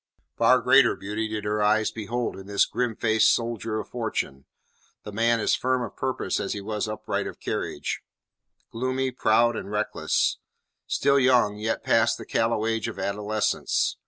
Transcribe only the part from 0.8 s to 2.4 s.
beauty did her eyes behold